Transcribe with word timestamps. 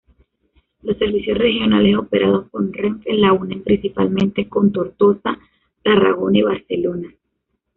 Los 0.81 0.97
servicios 0.97 1.37
regionales 1.37 1.95
operados 1.95 2.49
por 2.49 2.67
Renfe 2.71 3.13
la 3.17 3.33
unen 3.33 3.61
principalmente 3.63 4.49
con 4.49 4.71
Tortosa, 4.71 5.37
Tarragona 5.83 6.39
y 6.39 6.41
Barcelona. 6.41 7.13